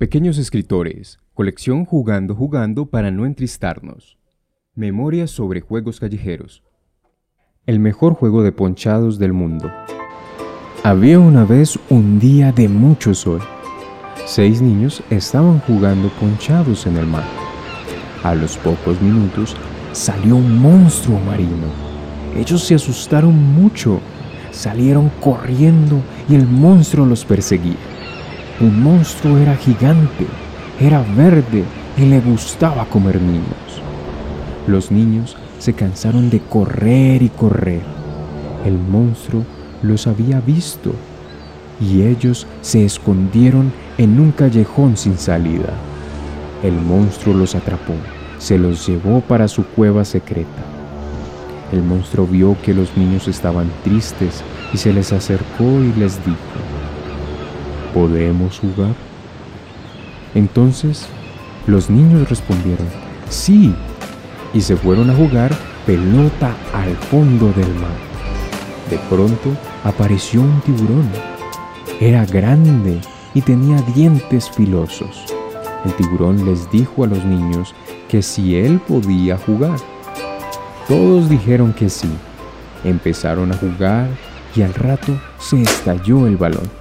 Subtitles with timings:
[0.00, 4.16] Pequeños escritores, colección Jugando Jugando para no entristarnos.
[4.74, 6.62] Memorias sobre juegos callejeros.
[7.66, 9.70] El mejor juego de ponchados del mundo.
[10.84, 13.42] Había una vez un día de mucho sol.
[14.24, 17.26] Seis niños estaban jugando ponchados en el mar.
[18.22, 19.54] A los pocos minutos
[19.92, 21.66] salió un monstruo marino.
[22.34, 24.00] Ellos se asustaron mucho,
[24.50, 27.99] salieron corriendo y el monstruo los perseguía.
[28.60, 30.26] El monstruo era gigante,
[30.78, 31.64] era verde
[31.96, 33.80] y le gustaba comer niños.
[34.66, 37.80] Los niños se cansaron de correr y correr.
[38.66, 39.46] El monstruo
[39.80, 40.92] los había visto
[41.80, 45.72] y ellos se escondieron en un callejón sin salida.
[46.62, 47.94] El monstruo los atrapó,
[48.38, 50.62] se los llevó para su cueva secreta.
[51.72, 54.42] El monstruo vio que los niños estaban tristes
[54.74, 56.59] y se les acercó y les dijo,
[57.92, 58.94] ¿podemos jugar?
[60.34, 61.06] Entonces
[61.66, 62.86] los niños respondieron,
[63.28, 63.74] sí,
[64.52, 65.52] y se fueron a jugar
[65.86, 68.10] pelota al fondo del mar.
[68.90, 69.50] De pronto
[69.84, 71.08] apareció un tiburón.
[72.00, 73.00] Era grande
[73.34, 75.24] y tenía dientes filosos.
[75.84, 77.74] El tiburón les dijo a los niños
[78.08, 79.78] que si él podía jugar.
[80.88, 82.10] Todos dijeron que sí.
[82.82, 84.08] Empezaron a jugar
[84.56, 86.79] y al rato se estalló el balón.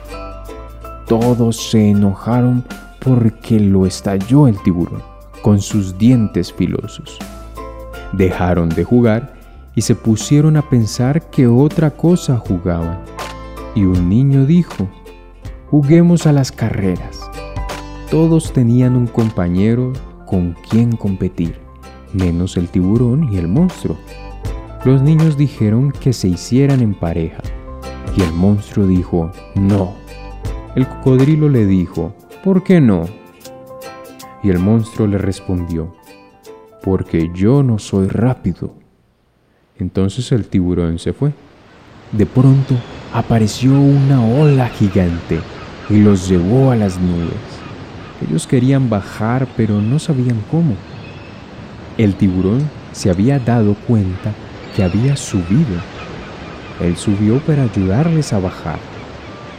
[1.09, 2.63] Todos se enojaron
[2.99, 5.01] porque lo estalló el tiburón
[5.41, 7.17] con sus dientes filosos.
[8.13, 9.33] Dejaron de jugar
[9.73, 12.99] y se pusieron a pensar que otra cosa jugaban.
[13.73, 14.87] Y un niño dijo,
[15.71, 17.19] juguemos a las carreras.
[18.11, 19.93] Todos tenían un compañero
[20.27, 21.59] con quien competir,
[22.13, 23.97] menos el tiburón y el monstruo.
[24.85, 27.41] Los niños dijeron que se hicieran en pareja
[28.15, 29.95] y el monstruo dijo, no
[30.75, 33.07] el cocodrilo le dijo, ¿por qué no?
[34.43, 35.95] Y el monstruo le respondió,
[36.83, 38.75] porque yo no soy rápido.
[39.79, 41.31] Entonces el tiburón se fue.
[42.11, 42.75] De pronto
[43.13, 45.39] apareció una ola gigante
[45.89, 47.33] y los llevó a las nubes.
[48.27, 50.75] Ellos querían bajar pero no sabían cómo.
[51.97, 54.33] El tiburón se había dado cuenta
[54.75, 55.79] que había subido.
[56.79, 58.98] Él subió para ayudarles a bajar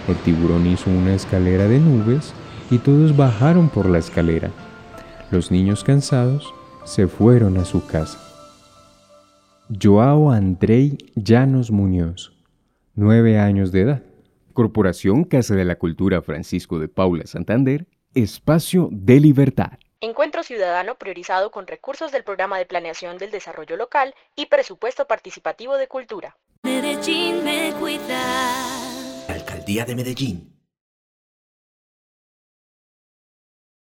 [0.09, 2.33] el tiburón hizo una escalera de nubes
[2.71, 4.51] y todos bajaron por la escalera.
[5.31, 6.53] Los niños cansados
[6.85, 8.19] se fueron a su casa.
[9.81, 12.33] Joao Andrei Llanos Muñoz,
[12.95, 14.03] nueve años de edad.
[14.53, 19.79] Corporación Casa de la Cultura Francisco de Paula Santander, Espacio de Libertad.
[20.01, 25.77] Encuentro ciudadano priorizado con recursos del Programa de Planeación del Desarrollo Local y Presupuesto Participativo
[25.77, 26.37] de Cultura.
[29.71, 30.60] Alcaldía de Medellín